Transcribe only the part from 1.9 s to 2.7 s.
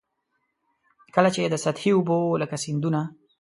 اوبو لکه